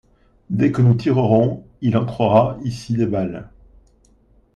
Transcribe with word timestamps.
Dès 0.49 0.71
que 0.71 0.81
nous 0.81 0.95
tirerons, 0.95 1.63
il 1.81 1.95
entrera 1.95 2.57
ici 2.63 2.95
des 2.95 3.05
balles. 3.05 3.51